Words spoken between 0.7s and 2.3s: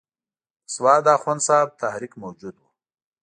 سوات د اخوند صاحب تحریک